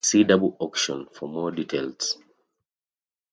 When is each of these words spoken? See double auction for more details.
See 0.03 0.23
double 0.23 0.57
auction 0.59 1.05
for 1.13 1.27
more 1.29 1.51
details. 1.51 2.17